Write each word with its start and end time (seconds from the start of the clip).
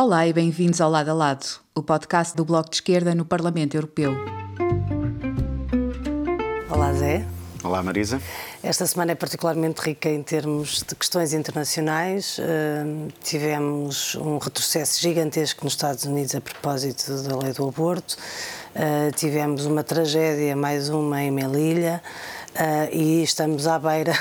Olá 0.00 0.28
e 0.28 0.32
bem-vindos 0.32 0.80
ao 0.80 0.88
Lado 0.88 1.10
a 1.10 1.12
Lado, 1.12 1.44
o 1.74 1.82
podcast 1.82 2.36
do 2.36 2.44
Bloco 2.44 2.70
de 2.70 2.76
Esquerda 2.76 3.16
no 3.16 3.24
Parlamento 3.24 3.76
Europeu. 3.76 4.14
Olá, 6.70 6.92
Zé. 6.92 7.26
Olá, 7.64 7.82
Marisa. 7.82 8.22
Esta 8.62 8.86
semana 8.86 9.10
é 9.10 9.14
particularmente 9.16 9.80
rica 9.80 10.08
em 10.08 10.22
termos 10.22 10.84
de 10.86 10.94
questões 10.94 11.32
internacionais. 11.32 12.38
Uh, 12.38 13.08
tivemos 13.24 14.14
um 14.14 14.38
retrocesso 14.38 15.00
gigantesco 15.00 15.64
nos 15.64 15.72
Estados 15.72 16.04
Unidos 16.04 16.32
a 16.36 16.40
propósito 16.40 17.20
da 17.24 17.36
lei 17.36 17.52
do 17.52 17.66
aborto. 17.66 18.16
Uh, 18.76 19.10
tivemos 19.16 19.66
uma 19.66 19.82
tragédia, 19.82 20.54
mais 20.54 20.88
uma 20.88 21.20
em 21.20 21.32
Melilla. 21.32 22.00
Uh, 22.58 22.92
e 22.92 23.22
estamos 23.22 23.68
à 23.68 23.78
beira 23.78 24.12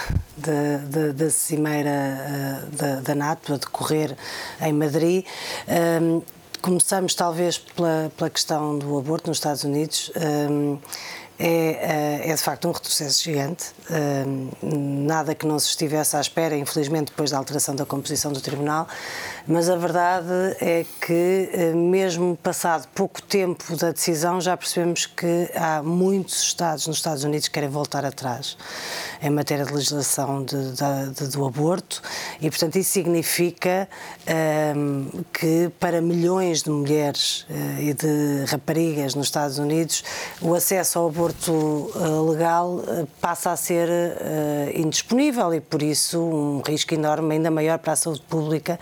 da 1.15 1.27
cimeira 1.31 2.69
da, 3.03 3.15
NATO 3.15 3.55
a 3.55 3.57
decorrer 3.57 4.15
em 4.61 4.73
Madrid. 4.73 5.25
Um, 5.67 6.21
começamos 6.61 7.15
talvez 7.15 7.57
pela, 7.57 8.11
pela, 8.15 8.29
questão 8.29 8.77
do 8.77 8.95
aborto 8.95 9.27
nos 9.27 9.37
Estados 9.37 9.63
Unidos. 9.63 10.11
Um, 10.15 10.77
é, 11.39 12.29
é, 12.29 12.35
de 12.35 12.41
facto 12.41 12.67
um 12.67 12.71
retrocesso 12.71 13.23
gigante, 13.23 13.65
nada 14.61 15.35
que 15.35 15.45
não 15.45 15.59
se 15.59 15.69
estivesse 15.69 16.15
à 16.15 16.21
espera, 16.21 16.55
infelizmente, 16.57 17.07
depois 17.07 17.31
da 17.31 17.37
alteração 17.37 17.75
da 17.75 17.85
composição 17.85 18.31
do 18.31 18.41
Tribunal, 18.41 18.87
mas 19.47 19.69
a 19.69 19.75
verdade 19.77 20.57
é 20.59 20.85
que, 20.99 21.49
eh, 21.53 21.73
mesmo 21.73 22.35
passado 22.35 22.87
pouco 22.93 23.21
tempo 23.21 23.77
da 23.77 23.91
decisão, 23.91 24.41
já 24.41 24.57
percebemos 24.57 25.05
que 25.05 25.49
há 25.55 25.81
muitos 25.81 26.41
Estados 26.41 26.85
nos 26.85 26.97
Estados 26.97 27.23
Unidos 27.23 27.47
que 27.47 27.53
querem 27.53 27.69
voltar 27.69 28.03
atrás 28.03 28.57
em 29.21 29.29
matéria 29.29 29.65
de 29.65 29.73
legislação 29.73 30.43
de, 30.43 30.55
de, 30.55 31.13
de, 31.15 31.27
do 31.29 31.45
aborto. 31.45 32.01
E, 32.41 32.49
portanto, 32.49 32.75
isso 32.75 32.91
significa 32.91 33.87
um, 34.75 35.23
que 35.31 35.71
para 35.79 36.01
milhões 36.01 36.63
de 36.63 36.69
mulheres 36.69 37.45
uh, 37.49 37.81
e 37.81 37.93
de 37.93 38.45
raparigas 38.51 39.15
nos 39.15 39.27
Estados 39.27 39.57
Unidos 39.59 40.03
o 40.41 40.53
acesso 40.53 40.99
ao 40.99 41.07
aborto 41.07 41.26
uh, 41.35 42.29
legal 42.29 42.75
uh, 42.75 43.07
passa 43.19 43.51
a 43.51 43.57
ser 43.57 43.89
indisponível 44.73 45.53
e, 45.53 45.61
por 45.61 45.81
isso, 45.81 46.19
um 46.19 46.61
risco 46.61 46.93
enorme, 46.93 47.35
ainda 47.35 47.49
maior 47.49 47.77
para 47.79 47.93
a 47.93 47.95
saúde 47.95 48.21
pública 48.21 48.79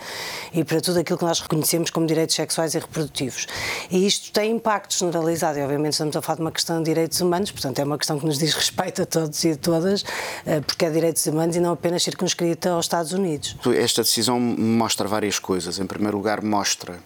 e 0.52 0.64
para 0.64 0.80
tudo 0.80 0.98
aquilo 0.98 1.18
que 1.18 1.24
nós 1.24 1.40
reconhecemos 1.40 1.90
como 1.90 2.06
direitos 2.06 2.34
sexuais 2.34 2.74
e 2.74 2.78
reprodutivos. 2.78 3.46
E 3.90 4.06
isto 4.06 4.32
tem 4.32 4.52
impacto 4.52 4.94
generalizado 4.94 5.58
e, 5.58 5.62
obviamente, 5.62 5.92
estamos 5.92 6.16
a 6.16 6.22
falar 6.22 6.36
de 6.36 6.42
uma 6.42 6.52
questão 6.52 6.78
de 6.78 6.84
direitos 6.84 7.20
humanos, 7.20 7.50
portanto, 7.50 7.78
é 7.78 7.84
uma 7.84 7.98
questão 7.98 8.18
que 8.18 8.26
nos 8.26 8.38
diz 8.38 8.54
respeito 8.54 9.02
a 9.02 9.06
todos 9.06 9.42
e 9.44 9.52
a 9.52 9.56
todas, 9.56 10.04
eh, 10.44 10.60
porque 10.60 10.84
é 10.84 10.90
direitos 10.90 11.26
humanos 11.26 11.56
e 11.56 11.60
não 11.60 11.72
apenas 11.72 12.02
circunscrita 12.02 12.70
aos 12.70 12.86
Estados 12.86 13.12
Unidos. 13.12 13.56
Esta 13.76 14.02
decisão 14.02 14.38
mostra 14.40 15.06
várias 15.08 15.38
coisas. 15.38 15.78
Em 15.78 15.86
primeiro 15.86 16.16
lugar, 16.16 16.42
mostra 16.42 16.98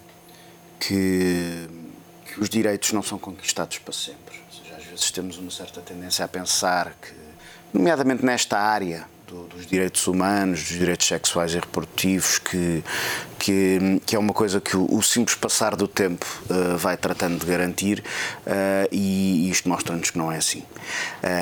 que, 0.78 1.68
que 2.27 2.41
os 2.41 2.48
direitos 2.48 2.92
não 2.92 3.02
são 3.02 3.18
conquistados 3.18 3.78
para 3.78 3.92
sempre. 3.92 4.41
Vezes 5.00 5.12
temos 5.12 5.38
uma 5.38 5.50
certa 5.50 5.80
tendência 5.80 6.22
a 6.22 6.28
pensar 6.28 6.92
que, 7.00 7.14
nomeadamente 7.72 8.22
nesta 8.22 8.58
área, 8.58 9.06
do, 9.26 9.44
dos 9.44 9.66
direitos 9.66 10.06
humanos, 10.06 10.60
dos 10.60 10.78
direitos 10.78 11.06
sexuais 11.06 11.54
e 11.54 11.54
reprodutivos, 11.54 12.38
que, 12.38 12.84
que, 13.38 14.02
que 14.04 14.14
é 14.14 14.18
uma 14.18 14.34
coisa 14.34 14.60
que 14.60 14.76
o, 14.76 14.86
o 14.94 15.02
simples 15.02 15.34
passar 15.38 15.74
do 15.74 15.88
tempo 15.88 16.26
uh, 16.50 16.76
vai 16.76 16.98
tratando 16.98 17.38
de 17.38 17.46
garantir 17.46 18.00
uh, 18.46 18.88
e 18.92 19.48
isto 19.48 19.70
mostra-nos 19.70 20.10
que 20.10 20.18
não 20.18 20.30
é 20.30 20.36
assim. 20.36 20.58
Uh, 20.60 20.66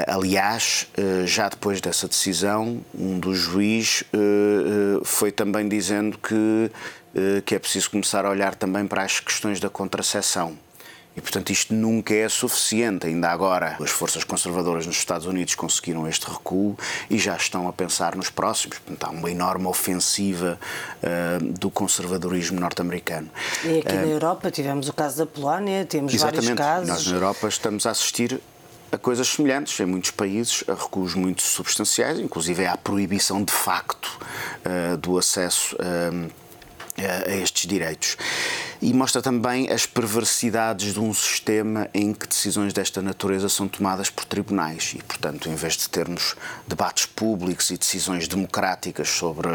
aliás, 0.07 0.87
já 1.25 1.49
depois 1.49 1.81
dessa 1.81 2.07
decisão, 2.07 2.81
um 2.95 3.19
dos 3.19 3.39
juízes 3.39 4.05
foi 5.05 5.33
também 5.33 5.69
dizendo 5.69 6.17
que, 6.17 6.71
que 7.45 7.57
é 7.57 7.59
preciso 7.59 7.91
começar 7.91 8.25
a 8.25 8.31
olhar 8.31 8.55
também 8.55 8.87
para 8.87 9.03
as 9.03 9.19
questões 9.19 9.59
da 9.59 9.69
contracepção. 9.69 10.57
E, 11.19 11.21
portanto, 11.21 11.51
isto 11.51 11.75
nunca 11.75 12.15
é 12.15 12.29
suficiente. 12.29 13.09
Ainda 13.09 13.29
agora, 13.29 13.77
as 13.83 13.91
forças 13.91 14.23
conservadoras 14.23 14.87
nos 14.87 14.97
Estados 14.97 15.27
Unidos 15.27 15.57
conseguiram 15.57 16.07
este 16.07 16.31
recuo 16.31 16.79
e 17.11 17.19
já 17.19 17.35
estão 17.35 17.67
a 17.67 17.73
pensar 17.73 18.15
nos 18.15 18.31
próximos. 18.31 18.79
Portanto, 18.79 19.03
há 19.03 19.11
uma 19.11 19.29
enorme 19.29 19.67
ofensiva 19.67 20.61
uh, 21.03 21.45
do 21.45 21.73
conservadorismo 21.73 22.61
norte-americano. 22.61 23.29
E 23.65 23.81
aqui 23.81 23.93
uh, 23.93 23.97
na 23.97 24.07
Europa 24.07 24.49
tivemos 24.53 24.89
o 24.89 24.93
caso 24.93 25.19
da 25.19 25.27
Polónia, 25.27 25.85
temos 25.85 26.15
vários 26.15 26.49
casos. 26.51 26.89
Nós 26.89 27.07
na 27.09 27.17
Europa 27.17 27.49
estamos 27.49 27.85
a 27.85 27.91
assistir 27.91 28.41
a 28.93 28.97
coisas 28.97 29.27
semelhantes 29.27 29.79
em 29.81 29.87
muitos 29.87 30.13
países, 30.13 30.63
a 30.69 30.75
recuos 30.75 31.17
muito 31.17 31.43
substanciais, 31.43 32.21
inclusive 32.21 32.65
à 32.65 32.77
proibição 32.77 33.43
de 33.43 33.53
facto 33.53 34.21
uh, 34.65 34.97
do 34.99 35.19
acesso 35.19 35.77
a 37.27 37.33
estes 37.37 37.67
direitos 37.69 38.17
e 38.81 38.93
mostra 38.93 39.21
também 39.21 39.71
as 39.71 39.87
perversidades 39.87 40.95
de 40.95 41.01
um 41.01 41.13
sistema 41.13 41.89
em 41.93 42.13
que 42.13 42.27
decisões 42.27 42.73
desta 42.73 43.03
natureza 43.03 43.49
são 43.49 43.67
tomadas 43.67 44.09
por 44.11 44.25
tribunais. 44.25 44.95
E, 44.97 45.03
portanto, 45.03 45.49
em 45.49 45.55
vez 45.55 45.77
de 45.77 45.89
termos 45.89 46.37
debates 46.67 47.07
públicos 47.07 47.71
e 47.71 47.77
decisões 47.77 48.29
democráticas 48.29 49.09
sobre, 49.09 49.49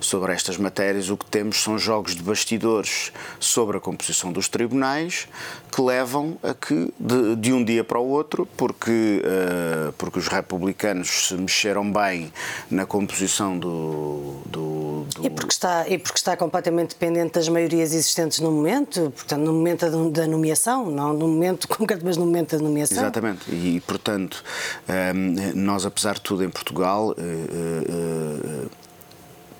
sobre 0.00 0.32
estas 0.32 0.56
matérias, 0.56 1.10
o 1.10 1.16
que 1.16 1.26
temos 1.26 1.62
são 1.62 1.78
jogos 1.78 2.14
de 2.14 2.22
bastidores 2.22 3.12
sobre 3.40 3.76
a 3.76 3.80
composição 3.80 4.32
dos 4.32 4.48
tribunais 4.48 5.26
que 5.70 5.80
levam 5.80 6.38
a 6.42 6.54
que, 6.54 6.92
de, 7.00 7.36
de 7.36 7.52
um 7.52 7.64
dia 7.64 7.82
para 7.82 7.98
o 7.98 8.06
outro, 8.06 8.46
porque, 8.56 9.22
uh, 9.24 9.92
porque 9.94 10.18
os 10.18 10.28
republicanos 10.28 11.28
se 11.28 11.34
mexeram 11.34 11.90
bem 11.90 12.32
na 12.70 12.84
composição 12.84 13.58
do, 13.58 14.42
do, 14.46 14.81
do... 15.02 15.26
E, 15.26 15.30
porque 15.30 15.52
está, 15.52 15.88
e 15.88 15.98
porque 15.98 16.18
está 16.18 16.36
completamente 16.36 16.90
dependente 16.90 17.34
das 17.34 17.48
maiorias 17.48 17.92
existentes 17.92 18.40
no 18.40 18.50
momento, 18.50 19.12
portanto, 19.14 19.42
no 19.42 19.52
momento 19.52 20.10
da 20.10 20.26
nomeação, 20.26 20.90
não 20.90 21.12
no 21.12 21.28
momento 21.28 21.66
concreto, 21.68 22.04
mas 22.04 22.16
no 22.16 22.26
momento 22.26 22.56
da 22.56 22.62
nomeação. 22.62 22.98
Exatamente, 22.98 23.50
e 23.50 23.80
portanto, 23.80 24.42
ehm, 24.88 25.52
nós, 25.54 25.84
apesar 25.86 26.14
de 26.14 26.20
tudo, 26.22 26.44
em 26.44 26.50
Portugal, 26.50 27.14
eh, 27.16 27.22
eh, 27.22 28.66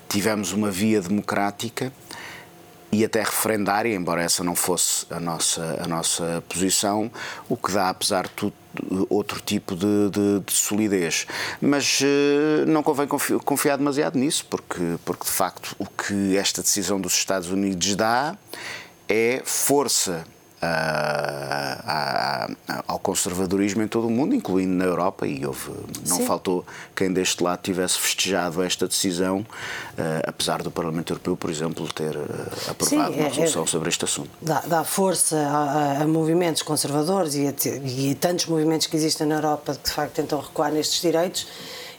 tivemos 0.09 0.51
uma 0.51 0.69
via 0.69 1.01
democrática 1.01 1.91
e 2.91 3.03
até 3.03 3.23
referendária, 3.23 3.93
embora 3.95 4.21
essa 4.21 4.43
não 4.43 4.55
fosse 4.55 5.05
a 5.09 5.19
nossa, 5.19 5.79
a 5.83 5.87
nossa 5.87 6.43
posição, 6.47 7.11
o 7.49 7.57
que 7.57 7.71
dá, 7.71 7.89
apesar 7.89 8.25
de 8.25 8.33
tudo, 8.33 8.53
outro 9.09 9.41
tipo 9.41 9.75
de, 9.75 10.09
de, 10.09 10.39
de 10.45 10.53
solidez. 10.53 11.25
Mas 11.61 12.01
uh, 12.01 12.65
não 12.67 12.83
convém 12.83 13.07
confiar 13.43 13.77
demasiado 13.77 14.17
nisso, 14.17 14.45
porque, 14.49 14.97
porque 15.05 15.25
de 15.25 15.31
facto 15.31 15.75
o 15.79 15.85
que 15.85 16.37
esta 16.37 16.61
decisão 16.61 16.99
dos 16.99 17.13
Estados 17.13 17.49
Unidos 17.49 17.95
dá 17.95 18.37
é 19.07 19.41
força 19.45 20.25
a, 20.63 22.49
a, 22.67 22.83
ao 22.87 22.99
conservadorismo 22.99 23.81
em 23.81 23.87
todo 23.87 24.07
o 24.07 24.09
mundo, 24.09 24.33
incluindo 24.35 24.73
na 24.73 24.85
Europa, 24.85 25.27
e 25.27 25.45
houve, 25.45 25.71
não 26.07 26.17
Sim. 26.17 26.25
faltou 26.25 26.65
quem 26.95 27.11
deste 27.11 27.43
lado 27.43 27.61
tivesse 27.61 27.97
festejado 27.97 28.61
esta 28.63 28.87
decisão, 28.87 29.39
uh, 29.39 29.45
apesar 30.25 30.61
do 30.61 30.71
Parlamento 30.71 31.13
Europeu, 31.13 31.35
por 31.35 31.49
exemplo, 31.49 31.91
ter 31.91 32.15
uh, 32.15 32.21
aprovado 32.69 32.85
Sim, 32.85 32.97
uma 32.97 33.07
é, 33.07 33.29
resolução 33.29 33.63
é, 33.63 33.67
sobre 33.67 33.89
este 33.89 34.05
assunto. 34.05 34.29
Dá, 34.41 34.61
dá 34.61 34.83
força 34.83 35.37
a, 35.37 36.03
a, 36.03 36.07
movimentos 36.07 36.61
conservadores 36.61 37.35
e 37.35 37.43
e 37.43 38.11
a 38.11 38.15
tantos 38.15 38.45
movimentos 38.45 38.87
que 38.87 38.95
existem 38.95 39.27
na 39.27 39.35
Europa 39.35 39.75
que 39.75 39.89
de 39.89 39.95
facto 39.95 40.13
tentam 40.13 40.39
recuar 40.39 40.71
nestes 40.71 41.01
direitos 41.01 41.47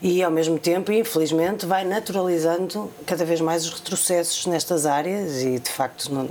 e, 0.03 0.22
ao 0.22 0.31
mesmo 0.31 0.59
tempo, 0.59 0.93
infelizmente, 0.93 1.66
vai 1.66 1.84
naturalizando 1.84 2.91
cada 3.06 3.25
vez 3.25 3.41
mais 3.41 3.65
os 3.65 3.75
retrocessos 3.75 4.47
nestas 4.47 4.87
áreas 4.87 5.43
e, 5.43 5.59
de 5.59 5.71
facto, 5.71 6.12
não, 6.12 6.28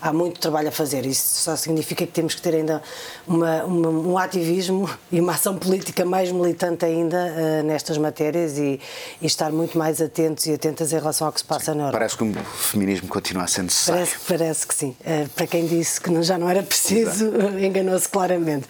há 0.00 0.12
muito 0.12 0.40
trabalho 0.40 0.68
a 0.68 0.72
fazer. 0.72 1.04
Isso 1.06 1.42
só 1.42 1.56
significa 1.56 2.06
que 2.06 2.12
temos 2.12 2.34
que 2.34 2.42
ter 2.42 2.54
ainda 2.54 2.82
uma, 3.26 3.64
uma, 3.64 3.88
um 3.88 4.18
ativismo 4.18 4.88
e 5.10 5.20
uma 5.20 5.32
ação 5.32 5.56
política 5.56 6.04
mais 6.04 6.30
militante 6.30 6.84
ainda 6.84 7.16
uh, 7.16 7.62
nestas 7.64 7.98
matérias 7.98 8.58
e, 8.58 8.80
e, 9.20 9.26
estar 9.26 9.50
muito 9.50 9.76
mais 9.76 10.00
atentos 10.00 10.46
e 10.46 10.52
atentas 10.52 10.92
em 10.92 10.96
relação 10.96 11.26
ao 11.26 11.32
que 11.32 11.40
se 11.40 11.46
passa 11.46 11.72
Sim, 11.72 11.78
na 11.78 11.84
Europa. 11.84 11.98
Parece 11.98 12.16
que 12.16 12.24
o 12.24 12.34
feminismo 12.44 13.08
continua 13.08 13.44
a 13.44 13.46
ser 13.46 13.62
necessário. 13.62 14.06
Parece, 14.06 14.26
parece 14.26 14.66
que 14.66 14.74
sim. 14.74 14.96
Uh, 15.00 15.28
para 15.30 15.46
quem 15.46 15.66
disse 15.66 16.00
que 16.00 16.22
já 16.22 16.38
não 16.38 16.48
era 16.48 16.62
preciso, 16.62 17.32
enganou-se 17.58 18.08
claramente. 18.08 18.66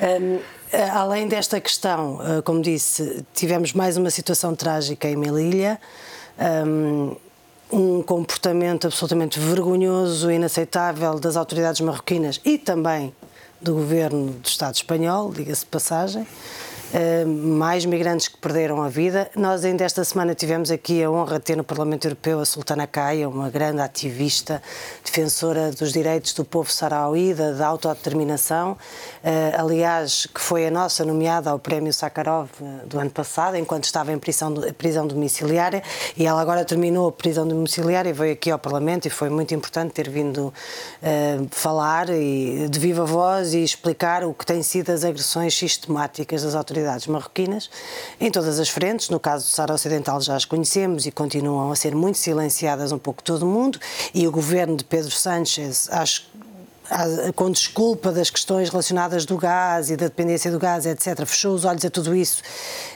Um, 0.00 0.36
eh, 0.36 0.40
além 0.92 1.26
desta 1.26 1.60
questão, 1.60 2.20
eh, 2.22 2.42
como 2.42 2.62
disse, 2.62 3.24
tivemos 3.34 3.72
mais 3.72 3.96
uma 3.96 4.10
situação 4.10 4.54
trágica 4.54 5.08
em 5.08 5.16
Melilla. 5.16 5.78
Ehm, 6.38 7.16
um 7.72 8.02
comportamento 8.02 8.86
absolutamente 8.86 9.38
vergonhoso 9.38 10.30
e 10.30 10.34
inaceitável 10.34 11.20
das 11.20 11.36
autoridades 11.36 11.80
marroquinas 11.80 12.40
e 12.44 12.58
também 12.58 13.14
do 13.60 13.74
governo 13.74 14.32
do 14.32 14.46
Estado 14.46 14.74
espanhol, 14.74 15.30
diga-se 15.32 15.60
de 15.60 15.66
passagem. 15.70 16.26
Uh, 16.94 17.28
mais 17.28 17.84
migrantes 17.84 18.28
que 18.28 18.36
perderam 18.36 18.82
a 18.82 18.88
vida. 18.88 19.30
Nós 19.36 19.64
ainda 19.64 19.84
esta 19.84 20.04
semana 20.04 20.34
tivemos 20.34 20.70
aqui 20.70 21.02
a 21.02 21.10
honra 21.10 21.38
de 21.38 21.44
ter 21.44 21.56
no 21.56 21.64
Parlamento 21.64 22.06
Europeu 22.06 22.40
a 22.40 22.44
Sultana 22.44 22.86
Caia, 22.86 23.28
uma 23.28 23.50
grande 23.50 23.80
ativista, 23.80 24.62
defensora 25.04 25.70
dos 25.70 25.92
direitos 25.92 26.32
do 26.34 26.44
povo 26.44 26.70
sarauí, 26.70 27.34
da, 27.34 27.52
da 27.52 27.66
autodeterminação, 27.66 28.72
uh, 28.72 29.60
aliás, 29.60 30.26
que 30.26 30.40
foi 30.40 30.66
a 30.66 30.70
nossa 30.70 31.04
nomeada 31.04 31.50
ao 31.50 31.58
Prémio 31.58 31.92
Sakharov 31.92 32.48
do 32.86 32.98
ano 32.98 33.10
passado, 33.10 33.56
enquanto 33.56 33.84
estava 33.84 34.12
em 34.12 34.18
prisão, 34.18 34.54
prisão 34.76 35.06
domiciliária, 35.06 35.82
e 36.16 36.26
ela 36.26 36.40
agora 36.40 36.64
terminou 36.64 37.08
a 37.08 37.12
prisão 37.12 37.46
domiciliária 37.46 38.10
e 38.10 38.12
veio 38.12 38.32
aqui 38.32 38.50
ao 38.50 38.58
Parlamento 38.58 39.06
e 39.06 39.10
foi 39.10 39.28
muito 39.28 39.54
importante 39.54 39.92
ter 39.92 40.08
vindo 40.08 40.46
uh, 41.02 41.46
falar 41.50 42.08
e, 42.10 42.68
de 42.68 42.78
viva 42.78 43.04
voz 43.04 43.54
e 43.54 43.62
explicar 43.62 44.24
o 44.24 44.34
que 44.34 44.44
têm 44.44 44.62
sido 44.62 44.90
as 44.90 45.04
agressões 45.04 45.54
sistemáticas 45.54 46.42
das 46.42 46.54
autoridades 46.54 46.79
marroquinas 47.06 47.70
em 48.20 48.30
todas 48.30 48.58
as 48.58 48.68
frentes. 48.68 49.08
No 49.08 49.20
caso 49.20 49.46
do 49.46 49.50
Sara 49.50 49.74
Ocidental 49.74 50.20
já 50.20 50.36
as 50.36 50.44
conhecemos 50.44 51.06
e 51.06 51.10
continuam 51.10 51.70
a 51.70 51.76
ser 51.76 51.94
muito 51.94 52.18
silenciadas 52.18 52.92
um 52.92 52.98
pouco 52.98 53.22
todo 53.22 53.42
o 53.42 53.46
mundo 53.46 53.78
e 54.14 54.26
o 54.26 54.32
governo 54.32 54.76
de 54.76 54.84
Pedro 54.84 55.10
Sánchez, 55.10 55.88
acho 55.90 56.30
com 57.36 57.50
desculpa 57.50 58.10
das 58.10 58.30
questões 58.30 58.68
relacionadas 58.68 59.24
do 59.24 59.36
gás 59.36 59.90
e 59.90 59.96
da 59.96 60.06
dependência 60.06 60.50
do 60.50 60.58
gás, 60.58 60.86
etc., 60.86 61.24
fechou 61.24 61.54
os 61.54 61.64
olhos 61.64 61.84
a 61.84 61.90
tudo 61.90 62.14
isso 62.14 62.42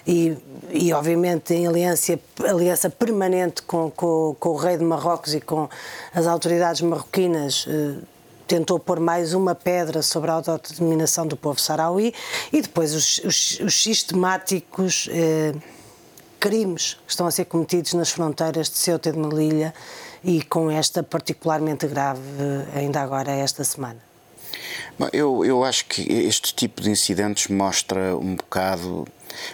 e, 0.07 0.37
e 0.71 0.93
obviamente, 0.93 1.55
em 1.55 1.67
aliança, 1.67 2.19
aliança 2.41 2.91
permanente 2.91 3.63
com, 3.63 3.91
com, 3.91 4.37
com, 4.39 4.49
o 4.49 4.57
rei 4.57 4.77
de 4.77 4.85
Marrocos 4.85 5.35
e 5.35 5.41
com 5.41 5.69
as 6.13 6.27
autoridades 6.27 6.81
marroquinas, 6.81 7.67
eh, 7.69 7.95
tentou 8.55 8.79
pôr 8.79 9.01
mais 9.01 9.35
uma 9.35 9.53
pedra 9.53 10.01
sobre 10.01 10.31
a 10.31 10.35
autodeterminação 10.35 11.27
do 11.27 11.37
povo 11.37 11.61
sarauí 11.61 12.15
e 12.53 12.63
depois 12.63 12.95
os, 12.95 13.19
os, 13.25 13.59
os 13.59 13.83
sistemáticos 13.83 15.09
eh, 15.11 15.53
crimes 16.39 16.95
que 17.05 17.11
estão 17.11 17.27
a 17.27 17.33
ser 17.33 17.47
cometidos 17.47 17.95
nas 17.95 18.11
fronteiras 18.11 18.71
de 18.71 18.77
Ceuta 18.77 19.09
e 19.09 19.13
de 19.13 19.19
Melilla 19.19 19.75
e 20.23 20.41
com 20.41 20.71
esta 20.71 21.03
particularmente 21.03 21.89
grave 21.89 22.21
ainda 22.77 23.01
agora 23.01 23.33
esta 23.33 23.65
semana. 23.65 23.99
Eu, 25.13 25.45
eu 25.45 25.65
acho 25.65 25.87
que 25.87 26.03
este 26.03 26.55
tipo 26.55 26.81
de 26.81 26.91
incidentes 26.91 27.49
mostra 27.49 28.17
um 28.17 28.37
bocado 28.37 29.05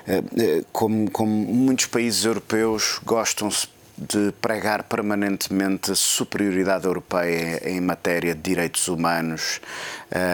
eh, 0.07 0.23
eh, 0.37 0.65
como, 0.73 1.11
como 1.11 1.33
muitos 1.33 1.87
países 1.87 2.27
europeus 2.27 3.01
gostam-se 3.03 3.67
de 4.01 4.33
pregar 4.41 4.85
permanentemente 4.85 5.93
a 5.93 5.95
superioridade 5.95 6.87
europeia 6.87 7.61
em 7.69 7.81
matéria 7.83 8.35
de 8.35 8.41
direitos 8.41 8.89
humanos 8.89 9.61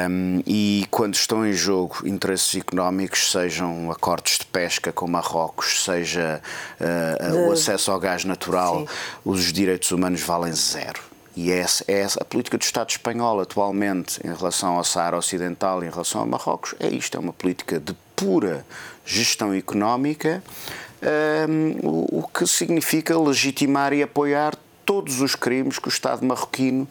um, 0.08 0.40
e 0.46 0.86
quando 0.88 1.14
estão 1.14 1.44
em 1.44 1.52
jogo 1.52 1.96
interesses 2.04 2.54
económicos, 2.54 3.32
sejam 3.32 3.90
acordos 3.90 4.38
de 4.38 4.46
pesca 4.46 4.92
com 4.92 5.08
Marrocos, 5.08 5.84
seja 5.84 6.40
uh, 6.80 7.32
de... 7.32 7.38
o 7.38 7.52
acesso 7.52 7.90
ao 7.90 7.98
gás 7.98 8.24
natural, 8.24 8.80
Sim. 8.80 8.86
os 9.24 9.52
direitos 9.52 9.90
humanos 9.90 10.22
valem 10.22 10.52
zero. 10.52 11.00
E 11.34 11.50
essa 11.52 11.84
é 11.86 12.06
a 12.18 12.24
política 12.24 12.56
do 12.56 12.62
Estado 12.62 12.88
espanhol 12.88 13.40
atualmente 13.40 14.18
em 14.24 14.32
relação 14.32 14.76
ao 14.76 14.84
Saara 14.84 15.18
Ocidental 15.18 15.82
e 15.82 15.86
em 15.86 15.90
relação 15.90 16.22
a 16.22 16.26
Marrocos. 16.26 16.74
É 16.80 16.88
isto, 16.88 17.16
é 17.16 17.20
uma 17.20 17.32
política 17.32 17.78
de 17.78 17.94
pura 18.14 18.64
gestão 19.04 19.52
económica 19.52 20.42
o, 21.82 22.20
o 22.20 22.28
que 22.28 22.46
significa 22.46 23.18
legitimar 23.18 23.92
e 23.92 24.02
apoiar 24.02 24.54
todos 24.86 25.20
os 25.20 25.34
crimes 25.34 25.80
que 25.80 25.88
o 25.88 25.90
Estado 25.90 26.24
marroquino 26.24 26.84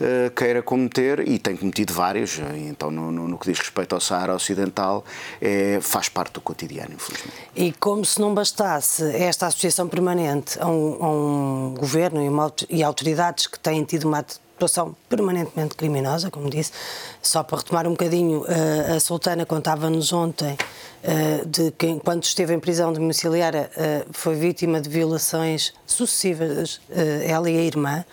uh, 0.00 0.30
queira 0.34 0.62
cometer 0.62 1.28
e 1.28 1.38
tem 1.38 1.54
cometido 1.54 1.92
vários, 1.92 2.40
então 2.66 2.90
no, 2.90 3.12
no, 3.12 3.28
no, 3.28 3.38
que 3.38 3.50
diz 3.50 3.58
respeito 3.58 3.94
ao 3.94 4.00
Saara 4.00 4.34
Ocidental 4.34 5.04
é, 5.38 5.78
faz 5.82 6.08
parte 6.08 6.32
do 6.32 6.40
cotidiano, 6.40 6.94
infelizmente. 6.94 7.36
E 7.54 7.70
como 7.72 8.04
se 8.06 8.18
não 8.18 8.32
bastasse 8.32 9.04
esta 9.14 9.46
associação 9.46 9.86
permanente 9.86 10.58
a 10.58 10.66
um, 10.66 11.04
a 11.04 11.10
um 11.10 11.74
governo 11.78 12.22
e, 12.22 12.28
uma, 12.28 12.50
e 12.70 12.82
autoridades 12.82 13.46
que 13.46 13.58
têm 13.58 13.84
tido 13.84 14.08
uma 14.08 14.24
situação 14.62 14.94
permanentemente 15.08 15.74
criminosa, 15.74 16.30
como 16.30 16.48
disse, 16.48 16.72
só 17.20 17.42
para 17.42 17.58
retomar 17.58 17.86
um 17.86 17.90
bocadinho, 17.90 18.42
uh, 18.42 18.96
a 18.96 19.00
Sultana 19.00 19.44
contava-nos 19.44 20.12
ontem 20.12 20.52
uh, 20.54 21.46
de 21.46 21.72
que, 21.72 21.88
enquanto 21.88 22.24
esteve 22.24 22.54
em 22.54 22.60
prisão 22.60 22.92
domiciliária, 22.92 23.70
uh, 23.76 24.08
foi 24.12 24.36
vítima 24.36 24.80
de 24.80 24.88
violações 24.88 25.72
sucessivas, 25.84 26.80
ela 27.26 27.50
e 27.50 27.58
a 27.58 27.62
irmã. 27.62 28.04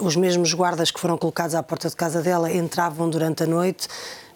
os 0.00 0.16
mesmos 0.16 0.52
guardas 0.52 0.90
que 0.90 1.00
foram 1.00 1.16
colocados 1.16 1.54
à 1.54 1.62
porta 1.62 1.88
de 1.88 1.96
casa 1.96 2.20
dela 2.20 2.52
entravam 2.52 3.08
durante 3.08 3.44
a 3.44 3.46
noite 3.46 3.88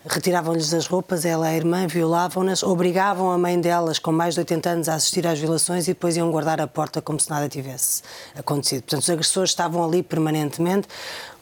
retiravam-lhes 0.06 0.73
as 0.73 0.87
roupas, 0.87 1.25
ela 1.26 1.50
e 1.50 1.55
a 1.55 1.56
irmã, 1.56 1.87
violavam-nas, 1.87 2.62
obrigavam 2.62 3.31
a 3.31 3.37
mãe 3.37 3.61
delas, 3.61 3.99
com 3.99 4.11
mais 4.11 4.35
de 4.35 4.41
80 4.41 4.70
anos, 4.70 4.88
a 4.88 4.94
assistir 4.94 5.26
às 5.26 5.38
violações 5.38 5.85
e 5.88 5.93
depois 5.93 6.17
iam 6.17 6.31
guardar 6.31 6.61
a 6.61 6.67
porta 6.67 7.02
como 7.02 7.20
se 7.20 7.29
nada 7.29 7.49
tivesse 7.49 8.02
acontecido. 8.35 8.82
Portanto, 8.82 9.02
os 9.02 9.11
agressores 9.11 9.50
estavam 9.50 9.85
ali 9.85 10.02
permanentemente, 10.02 10.88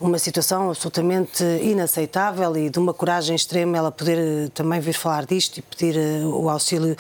uma 0.01 0.19
situação 0.19 0.71
absolutamente 0.71 1.45
inaceitável 1.63 2.57
e 2.57 2.69
de 2.69 2.79
uma 2.79 2.93
coragem 2.93 3.37
extrema 3.37 3.79
ela 3.79 3.93
poder 3.93 4.19
eh, 4.19 4.49
também 4.53 4.81
vir 4.81 4.93
falar 4.93 5.25
disto 5.25 5.59
e 5.59 5.63
pedir 5.63 5.97
eh, 5.97 6.25
o 6.25 6.49
auxílio 6.49 6.97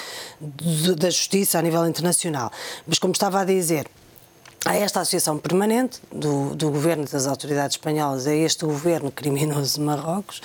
da 0.96 1.10
justiça 1.10 1.58
a 1.58 1.62
nível 1.62 1.86
internacional. 1.86 2.52
Mas, 2.86 2.98
como 2.98 3.12
estava 3.12 3.40
a 3.40 3.44
dizer, 3.44 3.88
Há 4.64 4.76
esta 4.76 5.00
associação 5.00 5.38
permanente 5.38 6.00
do, 6.12 6.54
do 6.54 6.70
governo 6.70 7.04
das 7.04 7.28
autoridades 7.28 7.76
espanholas 7.76 8.26
a 8.26 8.34
este 8.34 8.64
governo 8.64 9.10
criminoso 9.10 9.78
de 9.78 9.80
Marrocos 9.80 10.42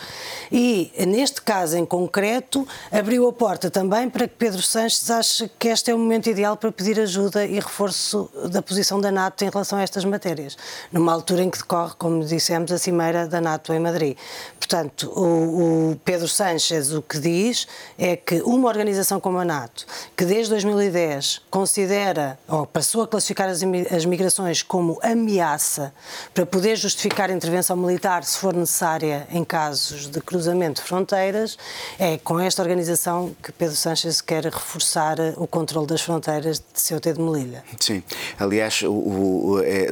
e, 0.52 0.92
neste 1.08 1.42
caso 1.42 1.76
em 1.76 1.84
concreto, 1.84 2.66
abriu 2.92 3.28
a 3.28 3.34
porta 3.34 3.72
também 3.72 4.10
para 4.10 4.28
que 4.28 4.36
Pedro 4.36 4.62
Sanches 4.62 5.10
ache 5.10 5.52
que 5.58 5.68
este 5.68 5.90
é 5.90 5.96
o 5.96 5.98
momento 5.98 6.30
ideal 6.30 6.56
para 6.56 6.72
pedir 6.72 7.00
ajuda 7.00 7.44
e 7.44 7.56
reforço 7.56 8.30
da 8.52 8.62
posição 8.62 9.02
da 9.02 9.12
NATO 9.12 9.44
em 9.44 9.50
relação 9.50 9.80
a 9.80 9.82
estas 9.82 10.06
matérias, 10.06 10.58
numa 10.92 11.12
altura 11.12 11.42
em 11.42 11.50
que 11.50 11.58
decorre, 11.58 11.94
como 11.98 12.24
dissemos, 12.24 12.72
a 12.72 12.78
cimeira 12.78 13.28
da 13.28 13.42
NATO 13.42 13.74
em 13.74 13.80
Madrid. 13.80 14.16
Portanto, 14.60 15.12
o, 15.16 15.92
o 15.92 16.00
Pedro 16.06 16.28
Sanches 16.28 16.94
o 16.94 17.02
que 17.02 17.20
diz 17.20 17.68
é 17.98 18.16
que 18.16 18.42
uma 18.44 18.70
organização 18.70 19.20
como 19.20 19.40
a 19.40 19.46
NATO, 19.46 19.86
que 20.16 20.24
desde 20.24 20.52
2010 20.52 21.42
considera, 21.50 22.40
ou 22.48 22.66
passou 22.66 23.02
a 23.02 23.08
classificar 23.08 23.50
as, 23.50 23.62
as 23.92 24.03
as 24.04 24.06
migrações 24.06 24.62
como 24.62 25.00
ameaça 25.02 25.94
para 26.34 26.46
poder 26.46 26.76
justificar 26.76 27.30
a 27.30 27.34
intervenção 27.34 27.78
militar, 27.78 28.24
se 28.24 28.38
for 28.38 28.54
necessária, 28.54 29.26
em 29.32 29.44
casos 29.44 30.08
de 30.08 30.20
cruzamento 30.20 30.82
de 30.82 30.88
fronteiras, 30.88 31.58
é 31.98 32.18
com 32.18 32.40
esta 32.40 32.62
organização 32.62 33.34
que 33.42 33.52
Pedro 33.52 33.76
Sánchez 33.76 34.20
quer 34.22 34.44
reforçar 34.44 35.18
o 35.38 35.48
controle 35.48 35.88
das 35.88 36.02
fronteiras 36.02 36.60
de 36.60 36.80
Ceuta 36.80 37.10
e 37.10 37.14
de 37.14 37.22
Melilla. 37.22 37.64
Sim, 37.80 38.04
aliás, 38.38 38.82
o, 38.82 38.92
o, 38.92 39.60
é, 39.64 39.88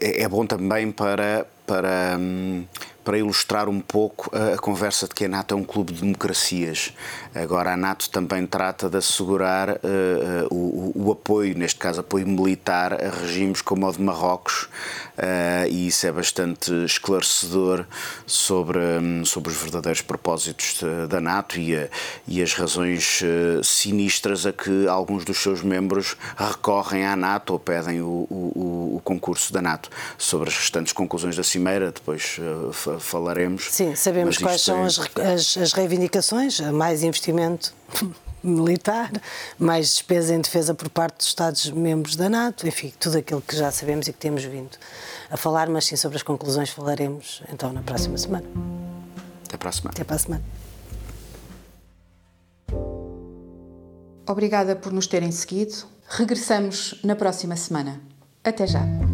é, 0.00 0.22
é 0.22 0.28
bom 0.28 0.46
também 0.46 0.92
para 0.92 1.46
para, 1.68 2.16
hum, 2.18 2.64
para 3.08 3.16
ilustrar 3.16 3.70
um 3.70 3.80
pouco 3.80 4.30
a, 4.36 4.52
a, 4.52 4.58
conversa 4.58 5.08
de 5.08 5.14
que 5.14 5.24
a 5.24 5.28
NATO 5.28 5.54
é 5.54 5.56
um 5.56 5.64
clube 5.64 5.94
de 5.94 6.02
democracias. 6.02 6.92
Agora, 7.34 7.72
a 7.72 7.76
NATO 7.76 8.10
também 8.10 8.46
trata 8.46 8.86
de 8.86 8.98
assegurar 8.98 9.70
uh, 9.70 10.46
uh, 10.52 10.54
o, 10.54 11.06
o, 11.06 11.12
apoio, 11.12 11.56
neste 11.56 11.80
caso 11.80 12.00
apoio 12.00 12.28
militar, 12.28 12.92
a 12.92 13.08
regimes 13.08 13.62
como 13.62 13.88
o 13.88 13.90
de 13.90 14.02
Marrocos, 14.02 14.64
uh, 14.64 14.68
e 15.68 15.88
isso 15.88 16.06
é 16.06 16.12
bastante 16.12 16.72
esclarecedor 16.84 17.84
sobre, 18.26 18.78
um, 18.78 19.24
sobre 19.24 19.52
os 19.52 19.58
verdadeiros 19.58 20.02
propósitos 20.02 20.80
da 21.08 21.20
NATO 21.20 21.58
e, 21.58 21.76
a, 21.76 21.88
e 22.26 22.42
as 22.42 22.54
razões 22.54 23.22
sinistras 23.62 24.46
a 24.46 24.52
que 24.52 24.86
alguns 24.88 25.24
dos 25.24 25.38
seus 25.38 25.62
membros 25.62 26.16
recorrem 26.36 27.06
à 27.06 27.16
NATO 27.16 27.52
ou 27.52 27.58
pedem 27.58 28.00
o, 28.00 28.26
o, 28.30 28.96
o 28.96 29.00
concurso 29.04 29.52
da 29.52 29.60
NATO. 29.60 29.90
Sobre 30.16 30.48
as 30.48 30.56
restantes 30.56 30.92
conclusões 30.92 31.36
da 31.36 31.42
Cimeira, 31.42 31.92
depois 31.92 32.38
uh, 32.38 32.98
falaremos. 33.00 33.68
Sim, 33.70 33.94
sabemos 33.94 34.38
quais 34.38 34.62
são 34.62 34.82
é... 34.82 34.86
as, 34.86 34.98
as, 35.16 35.56
as 35.56 35.72
reivindicações, 35.72 36.60
mais 36.60 37.02
investimento 37.02 37.72
militar, 38.42 39.10
mais 39.58 39.88
despesa 39.88 40.34
em 40.34 40.40
defesa 40.40 40.74
por 40.74 40.88
parte 40.88 41.18
dos 41.18 41.26
Estados-membros 41.26 42.16
da 42.16 42.28
NATO, 42.28 42.66
enfim, 42.66 42.92
tudo 42.98 43.18
aquilo 43.18 43.40
que 43.40 43.56
já 43.56 43.70
sabemos 43.70 44.08
e 44.08 44.12
que 44.12 44.18
temos 44.18 44.44
vindo 44.44 44.76
a 45.30 45.36
falar, 45.36 45.68
mas 45.68 45.86
sim 45.86 45.96
sobre 45.96 46.16
as 46.16 46.22
conclusões 46.22 46.70
falaremos 46.70 47.42
então 47.52 47.72
na 47.72 47.82
próxima 47.82 48.16
semana. 48.16 48.46
Até 49.46 49.56
para 49.56 49.70
a 49.70 49.72
semana. 49.72 49.92
Até 49.94 50.04
para 50.04 50.16
a 50.16 50.18
semana. 50.18 50.44
Obrigada 54.26 54.76
por 54.76 54.92
nos 54.92 55.06
terem 55.06 55.32
seguido. 55.32 55.86
Regressamos 56.06 57.00
na 57.02 57.16
próxima 57.16 57.56
semana. 57.56 58.00
Até 58.44 58.66
já. 58.66 59.07